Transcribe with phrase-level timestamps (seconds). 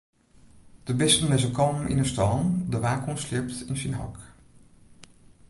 [0.83, 4.17] De bisten lizze kalm yn 'e stâlen, de waakhûn sliept yn syn hok.